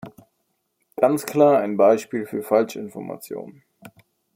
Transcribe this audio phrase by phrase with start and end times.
[0.97, 3.61] Ganz klar ein Beispiel für Falschinformation.